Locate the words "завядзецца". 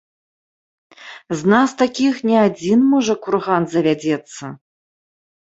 3.75-4.43